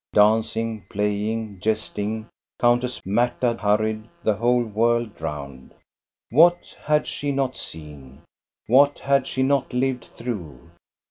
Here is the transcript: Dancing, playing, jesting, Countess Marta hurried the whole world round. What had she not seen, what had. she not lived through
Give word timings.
Dancing, 0.15 0.83
playing, 0.89 1.59
jesting, 1.59 2.27
Countess 2.59 3.05
Marta 3.05 3.53
hurried 3.55 4.09
the 4.23 4.33
whole 4.33 4.63
world 4.63 5.21
round. 5.21 5.75
What 6.31 6.75
had 6.85 7.05
she 7.05 7.31
not 7.31 7.55
seen, 7.55 8.23
what 8.65 8.97
had. 8.97 9.27
she 9.27 9.43
not 9.43 9.73
lived 9.73 10.05
through 10.05 10.57